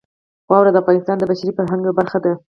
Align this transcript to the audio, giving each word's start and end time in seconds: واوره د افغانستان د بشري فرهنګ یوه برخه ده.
واوره 0.49 0.71
د 0.73 0.77
افغانستان 0.83 1.15
د 1.17 1.23
بشري 1.29 1.51
فرهنګ 1.57 1.81
یوه 1.83 1.97
برخه 1.99 2.17
ده. 2.23 2.33